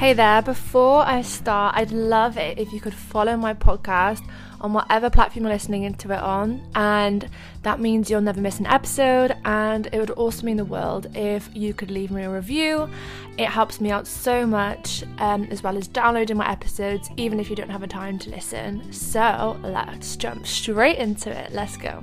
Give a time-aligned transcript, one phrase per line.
[0.00, 4.26] Hey there, before I start, I'd love it if you could follow my podcast
[4.58, 7.28] on whatever platform you're listening into it on, and
[7.64, 9.36] that means you'll never miss an episode.
[9.44, 12.88] And it would also mean the world if you could leave me a review.
[13.36, 17.50] It helps me out so much, um, as well as downloading my episodes, even if
[17.50, 18.90] you don't have a time to listen.
[18.94, 21.52] So let's jump straight into it.
[21.52, 22.02] Let's go.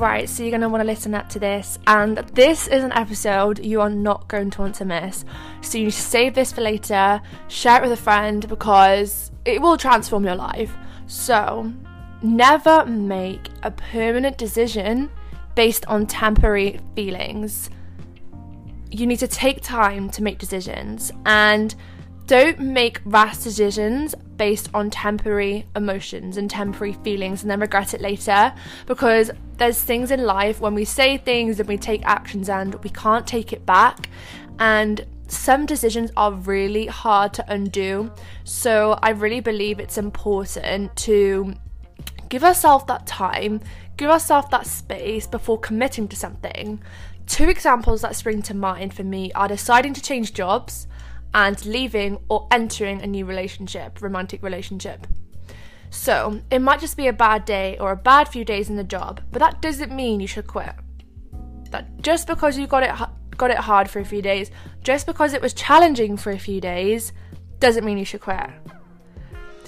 [0.00, 2.92] Right, so you're going to want to listen up to this, and this is an
[2.92, 5.26] episode you are not going to want to miss.
[5.60, 10.24] So you save this for later, share it with a friend because it will transform
[10.24, 10.74] your life.
[11.06, 11.70] So,
[12.22, 15.10] never make a permanent decision
[15.54, 17.68] based on temporary feelings.
[18.90, 21.74] You need to take time to make decisions and
[22.26, 28.00] don't make rash decisions based on temporary emotions and temporary feelings and then regret it
[28.00, 28.50] later.
[28.86, 32.88] Because there's things in life when we say things and we take actions and we
[32.88, 34.08] can't take it back.
[34.58, 38.10] And some decisions are really hard to undo.
[38.44, 41.52] So i really believe it's important to
[42.30, 43.60] give ourselves that time
[43.98, 46.82] give ourselves that space before committing to something.
[47.26, 50.86] Two examples that spring to mind for me are deciding to change jobs
[51.34, 55.06] and leaving or entering a new relationship, romantic relationship.
[55.90, 58.84] So, it might just be a bad day or a bad few days in the
[58.84, 60.74] job, but that doesn't mean you should quit.
[61.70, 62.92] That just because you got it
[63.36, 64.50] got it hard for a few days,
[64.82, 67.12] just because it was challenging for a few days,
[67.58, 68.50] doesn't mean you should quit.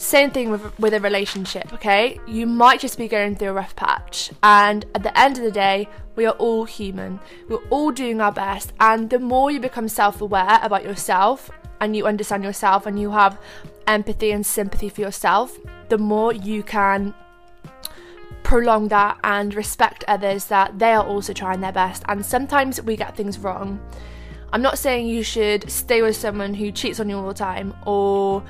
[0.03, 2.19] Same thing with with a relationship, okay?
[2.27, 5.53] You might just be going through a rough patch, and at the end of the
[5.53, 7.21] day, we are all human.
[7.49, 11.51] We're all doing our best, and the more you become self-aware about yourself
[11.81, 13.41] and you understand yourself and you have
[13.87, 15.57] empathy and sympathy for yourself,
[15.89, 17.15] the more you can
[18.43, 22.03] prolong that and respect others that they are also trying their best.
[22.09, 23.81] And sometimes we get things wrong.
[24.53, 27.73] I'm not saying you should stay with someone who cheats on you all the time
[27.87, 28.43] or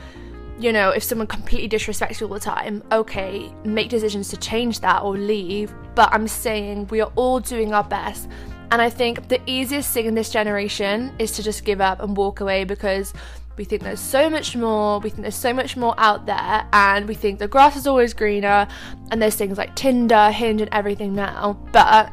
[0.59, 4.81] you know, if someone completely disrespects you all the time, okay, make decisions to change
[4.81, 5.75] that or leave.
[5.95, 8.29] But I'm saying we are all doing our best
[8.73, 12.17] and I think the easiest thing in this generation is to just give up and
[12.17, 13.13] walk away because
[13.59, 17.07] we think there's so much more, we think there's so much more out there, and
[17.07, 18.67] we think the grass is always greener,
[19.11, 21.59] and there's things like Tinder, Hinge, and everything now.
[21.71, 22.11] But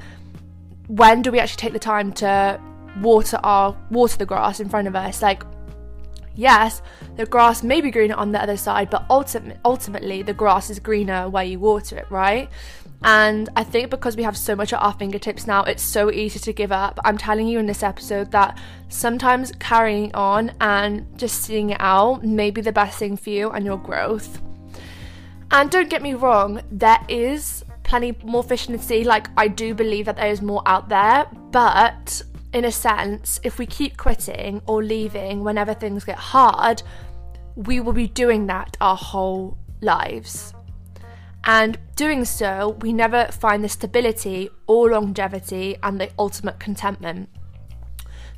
[0.88, 2.60] when do we actually take the time to
[3.00, 5.22] water our water the grass in front of us?
[5.22, 5.44] Like,
[6.40, 6.82] yes,
[7.18, 10.80] the grass may be greener on the other side, but ultimately, ultimately the grass is
[10.80, 12.50] greener where you water it, right?
[13.04, 16.40] And I think because we have so much at our fingertips now, it's so easy
[16.40, 17.00] to give up.
[17.06, 18.58] I'm telling you in this episode that
[18.90, 23.52] sometimes carrying on and just seeing it out may be the best thing for you
[23.52, 24.42] and your growth.
[25.52, 29.04] And don't get me wrong, there is plenty more fish in the sea.
[29.04, 32.22] Like, I do believe that there is more out there, but
[32.54, 36.82] in a sense, if we keep quitting or leaving whenever things get hard,
[37.56, 40.54] we will be doing that our whole lives.
[41.44, 47.30] And doing so, we never find the stability or longevity and the ultimate contentment.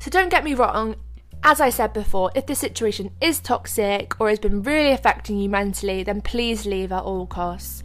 [0.00, 0.96] So don't get me wrong,
[1.44, 5.48] as I said before, if the situation is toxic or has been really affecting you
[5.48, 7.82] mentally, then please leave at all costs.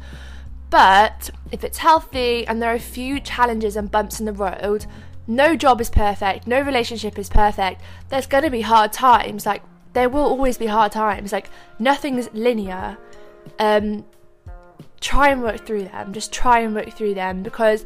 [0.70, 4.86] But if it's healthy and there are a few challenges and bumps in the road,
[5.28, 9.46] no job is perfect, no relationship is perfect, there's going to be hard times.
[9.46, 9.62] Like,
[9.94, 11.32] there will always be hard times.
[11.32, 11.50] Like,
[11.80, 12.98] nothing's linear.
[13.60, 14.06] Um,
[15.00, 16.14] try and work through them.
[16.14, 17.86] Just try and work through them because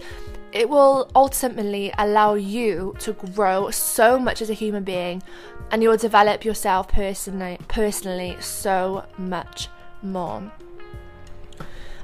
[0.51, 5.23] it will ultimately allow you to grow so much as a human being
[5.71, 9.69] and you'll develop yourself personally personally so much
[10.01, 10.51] more.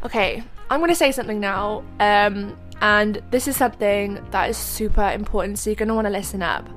[0.04, 5.10] Okay, I'm going to say something now um, and this is something that is super
[5.10, 6.68] important so you're going to want to listen up.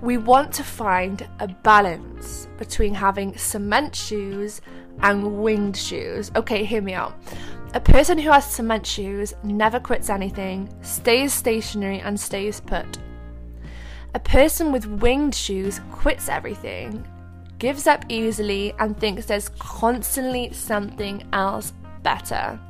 [0.00, 4.60] We want to find a balance between having cement shoes
[5.00, 6.30] and winged shoes.
[6.34, 7.14] Okay, hear me out.
[7.74, 12.98] A person who has cement shoes never quits anything, stays stationary, and stays put.
[14.14, 17.06] A person with winged shoes quits everything,
[17.58, 21.72] gives up easily, and thinks there's constantly something else
[22.02, 22.60] better.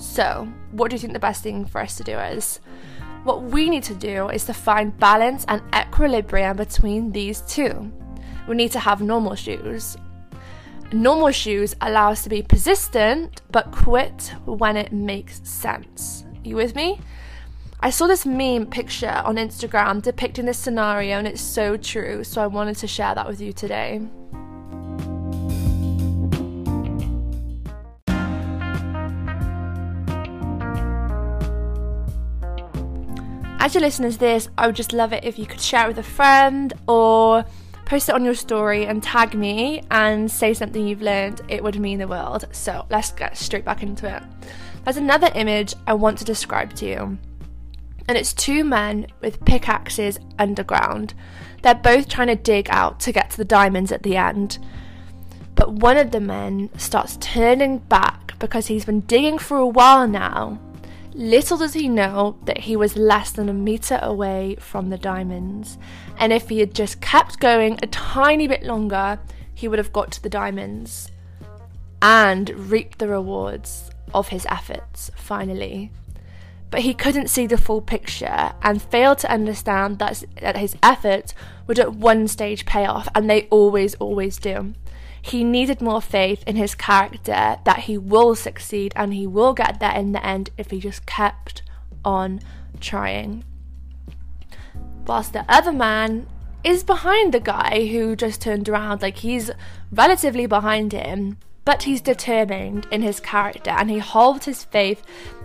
[0.00, 2.60] So, what do you think the best thing for us to do is?
[3.24, 7.92] What we need to do is to find balance and equilibrium between these two.
[8.48, 9.96] We need to have normal shoes,
[10.92, 16.24] Normal shoes allow us to be persistent but quit when it makes sense.
[16.42, 17.00] You with me?
[17.78, 22.42] I saw this meme picture on Instagram depicting this scenario and it's so true, so
[22.42, 24.00] I wanted to share that with you today.
[33.62, 35.88] As you're listening to this, I would just love it if you could share it
[35.88, 37.44] with a friend or
[37.84, 41.42] post it on your story and tag me and say something you've learned.
[41.46, 42.46] It would mean the world.
[42.52, 44.22] So let's get straight back into it.
[44.82, 47.18] There's another image I want to describe to you.
[48.08, 51.12] And it's two men with pickaxes underground.
[51.62, 54.58] They're both trying to dig out to get to the diamonds at the end.
[55.54, 60.08] But one of the men starts turning back because he's been digging for a while
[60.08, 60.58] now.
[61.12, 65.76] Little does he know that he was less than a metre away from the diamonds,
[66.18, 69.18] and if he had just kept going a tiny bit longer,
[69.52, 71.10] he would have got to the diamonds
[72.00, 75.90] and reaped the rewards of his efforts finally.
[76.70, 80.24] But he couldn't see the full picture and failed to understand that,
[80.56, 81.34] his efforts
[81.66, 84.74] would at one stage pay off, and they always, always do.
[85.22, 89.80] He needed more faith in his character that he will succeed and he will get
[89.80, 91.62] there in the end if he just kept
[92.04, 92.40] on
[92.80, 93.44] trying.
[95.06, 96.26] Whilst the other man
[96.62, 99.50] is behind the guy who just turned around, like he's
[99.90, 105.02] relatively behind him, but he's determined in his character and he holds his faith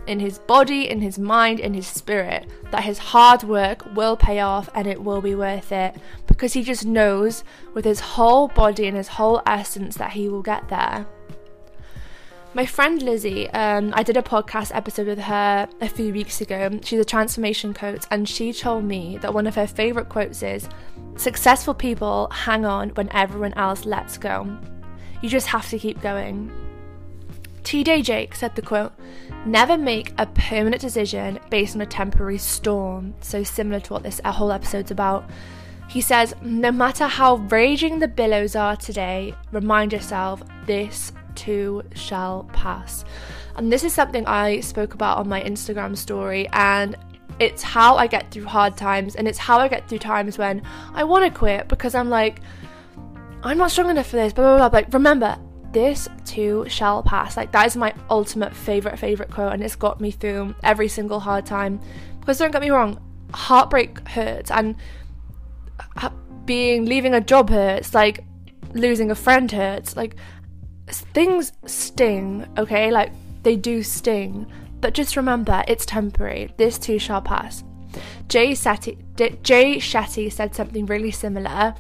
[0.08, 4.40] in his body, in his mind, in his spirit that his hard work will pay
[4.40, 5.96] off and it will be worth it
[6.36, 7.44] because he just knows
[7.74, 11.08] with his whole body and his whole essence that he will get there.
[12.54, 16.80] My friend Lizzie, um, I did a podcast episode with her a few weeks ago.
[16.84, 20.70] She's a transformation coach, and she told me that one of her favourite quotes is
[21.18, 24.58] Successful people hang on when everyone else lets go.
[25.22, 26.52] You just have to keep going.
[27.64, 28.94] TD Jakes said the quote,
[29.46, 33.16] Never make a permanent decision based on a temporary storm.
[33.22, 35.30] So, similar to what this whole episode's about.
[35.88, 42.44] He says, No matter how raging the billows are today, remind yourself this too shall
[42.54, 43.06] pass.
[43.56, 46.96] And this is something I spoke about on my Instagram story, and
[47.40, 50.62] it's how I get through hard times, and it's how I get through times when
[50.94, 52.42] I want to quit because I'm like,
[53.44, 54.80] I'm not strong enough for this, blah, blah, blah.
[54.80, 55.38] Like, remember,
[55.76, 57.36] this too shall pass.
[57.36, 61.20] Like that is my ultimate favorite favorite quote, and it's got me through every single
[61.20, 61.82] hard time.
[62.20, 62.98] Because don't get me wrong,
[63.34, 64.76] heartbreak hurts, and
[66.46, 67.94] being leaving a job hurts.
[67.94, 68.24] Like
[68.74, 69.96] losing a friend hurts.
[69.96, 70.16] Like
[70.88, 72.48] things sting.
[72.58, 73.12] Okay, like
[73.44, 74.46] they do sting.
[74.82, 76.54] But just remember, it's temporary.
[76.58, 77.64] This too shall pass.
[78.28, 78.98] Jay Shetty,
[79.42, 81.74] Jay Shetty said something really similar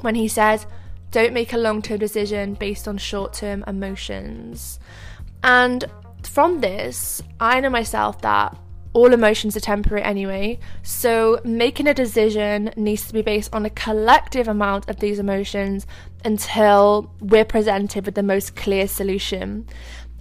[0.00, 0.66] when he says
[1.10, 4.78] don't make a long term decision based on short term emotions.
[5.42, 5.84] And
[6.22, 8.56] from this, I know myself that
[8.92, 13.70] all emotions are temporary anyway, so making a decision needs to be based on a
[13.70, 15.86] collective amount of these emotions
[16.24, 19.66] until we're presented with the most clear solution.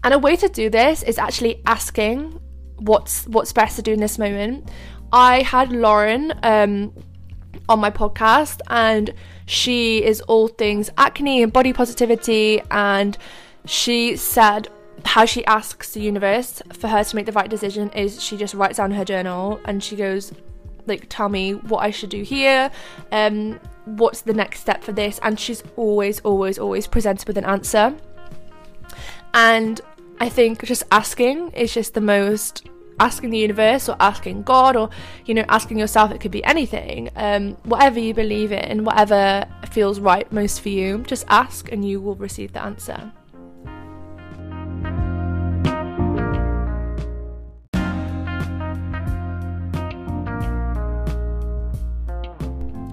[0.03, 2.39] And a way to do this is actually asking
[2.77, 4.69] what's what's best to do in this moment.
[5.11, 6.93] I had Lauren um,
[7.69, 9.13] on my podcast and
[9.45, 13.17] she is all things acne and body positivity, and
[13.65, 14.67] she said
[15.05, 18.53] how she asks the universe for her to make the right decision is she just
[18.53, 20.33] writes down her journal and she goes
[20.85, 22.71] like tell me what I should do here
[23.11, 27.45] um what's the next step for this and she's always always always presented with an
[27.45, 27.95] answer
[29.33, 29.79] and
[30.19, 32.67] I think just asking is just the most
[32.99, 34.89] asking the universe or asking God or,
[35.25, 37.09] you know, asking yourself, it could be anything.
[37.15, 42.01] Um, whatever you believe in, whatever feels right most for you, just ask and you
[42.01, 43.11] will receive the answer.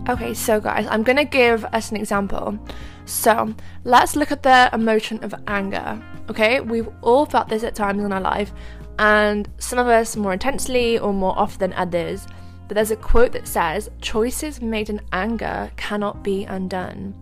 [0.06, 2.58] Okay, so guys, I'm gonna give us an example.
[3.06, 5.99] So let's look at the emotion of anger.
[6.28, 8.52] Okay, we've all felt this at times in our life,
[8.99, 12.26] and some of us more intensely or more often than others.
[12.68, 17.14] But there's a quote that says, Choices made in anger cannot be undone.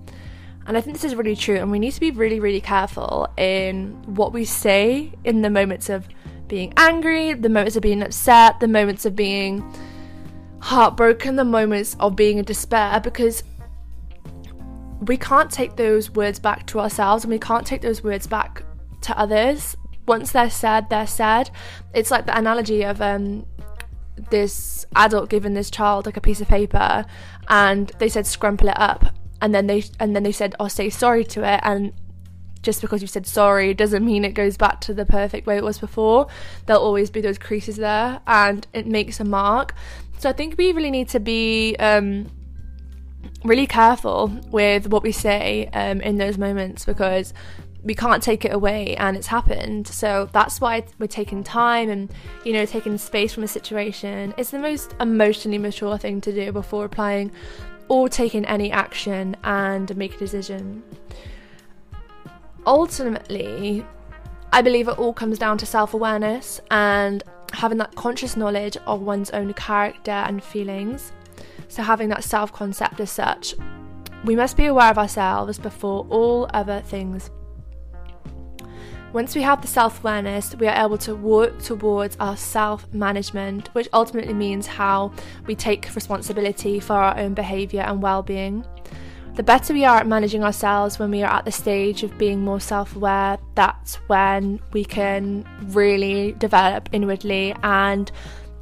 [0.67, 3.29] And I think this is really true, and we need to be really, really careful
[3.37, 6.09] in what we say in the moments of
[6.49, 9.65] being angry, the moments of being upset, the moments of being
[10.63, 13.43] heartbroken, the moments of being in despair, because
[15.01, 18.63] we can't take those words back to ourselves and we can't take those words back
[19.01, 19.77] to others
[20.07, 21.51] once they're said, they're said.
[21.93, 23.45] It's like the analogy of um,
[24.31, 27.05] this adult giving this child like a piece of paper,
[27.49, 29.07] and they said scrumple it up,
[29.41, 31.93] and then they and then they said, "Oh, say sorry to it," and
[32.63, 35.65] just because you said sorry doesn't mean it goes back to the perfect way it
[35.65, 36.29] was before.
[36.67, 39.75] There'll always be those creases there, and it makes a mark.
[40.23, 42.31] So I think we really need to be um,
[43.43, 47.35] really careful with what we say um, in those moments because
[47.83, 49.89] we can't take it away and it's happened.
[49.89, 52.09] So that's why we're taking time and,
[52.45, 54.33] you know, taking space from a situation.
[54.37, 57.33] It's the most emotionally mature thing to do before applying
[57.89, 60.85] or taking any action and make a decision.
[62.65, 63.85] Ultimately,
[64.53, 69.03] I believe it all comes down to self awareness and having that conscious knowledge of
[69.03, 71.13] one's own character and feelings.
[71.69, 73.55] So, having that self concept as such.
[74.25, 77.31] We must be aware of ourselves before all other things
[79.13, 83.69] once we have the self awareness, we are able to work towards our self management,
[83.75, 85.13] which ultimately means how
[85.47, 88.65] we take responsibility for our own behaviour and well being.
[89.35, 92.43] The better we are at managing ourselves when we are at the stage of being
[92.43, 98.13] more self aware, that's when we can really develop inwardly and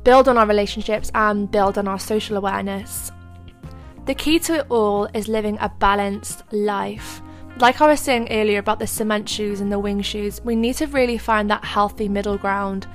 [0.05, 3.11] build on our relationships and build on our social awareness.
[4.07, 7.21] The key to it all is living a balanced life.
[7.59, 10.77] Like I was saying earlier about the cement shoes and the wing shoes, we need
[10.77, 12.87] to really find that healthy middle ground.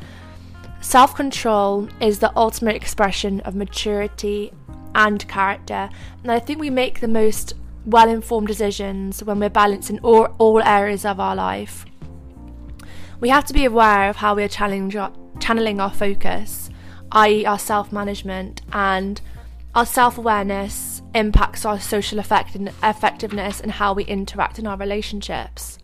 [0.80, 4.54] Self control is the ultimate expression of maturity
[4.96, 5.90] and character,
[6.24, 7.54] and I think we make the most
[7.86, 11.86] well informed decisions when we're balancing all, all areas of our life.
[13.20, 14.48] We have to be aware of how we are
[15.40, 16.70] channeling our focus,
[17.12, 19.22] i.e., our self management, and
[19.74, 25.80] our self awareness impacts our social effect- effectiveness and how we interact in our relationships.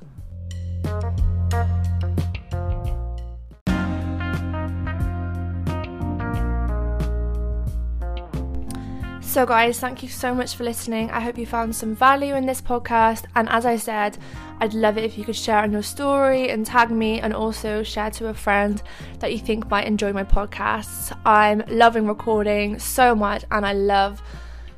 [9.31, 11.09] So, guys, thank you so much for listening.
[11.09, 13.23] I hope you found some value in this podcast.
[13.33, 14.17] And as I said,
[14.59, 17.81] I'd love it if you could share on your story and tag me, and also
[17.81, 18.83] share to a friend
[19.19, 21.17] that you think might enjoy my podcasts.
[21.25, 24.21] I'm loving recording so much, and I love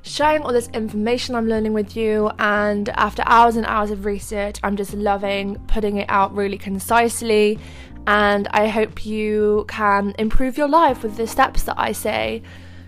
[0.03, 2.29] sharing all this information I'm learning with you.
[2.37, 7.57] And after hours and hours of research, I'm just loving putting it out really concisely.
[8.05, 12.43] And I hope you can improve your life with the steps that I say.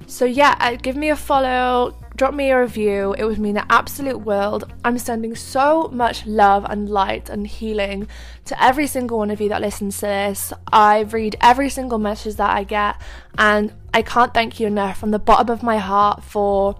[0.07, 3.15] So, yeah, uh, give me a follow, drop me a review.
[3.17, 4.71] It would mean the absolute world.
[4.83, 8.07] I'm sending so much love and light and healing
[8.45, 10.53] to every single one of you that listens to this.
[10.71, 13.01] I read every single message that I get,
[13.37, 16.79] and I can't thank you enough from the bottom of my heart for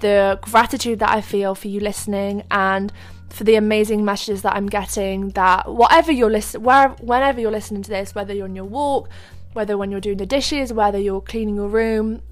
[0.00, 2.92] the gratitude that I feel for you listening and
[3.30, 7.82] for the amazing messages that I'm getting that whatever you're listening where whenever you're listening
[7.82, 9.10] to this whether you're on your walk
[9.52, 12.22] whether when you're doing the dishes whether you're cleaning your room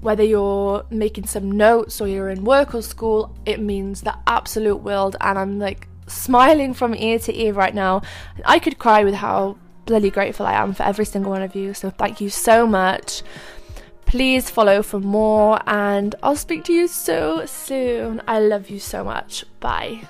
[0.00, 4.82] whether you're making some notes or you're in work or school, it means the absolute
[4.82, 5.16] world.
[5.20, 8.02] And I'm like smiling from ear to ear right now.
[8.44, 11.74] I could cry with how bloody grateful I am for every single one of you.
[11.74, 13.22] So thank you so much.
[14.06, 18.20] Please follow for more, and I'll speak to you so soon.
[18.26, 19.44] I love you so much.
[19.60, 20.08] Bye.